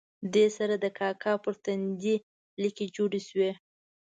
دې 0.33 0.45
سره 0.57 0.75
د 0.83 0.85
کاکا 0.97 1.33
پر 1.43 1.53
تندي 1.63 2.15
لیکې 2.61 2.85
جوړې 2.95 3.21
شوې. 3.27 3.51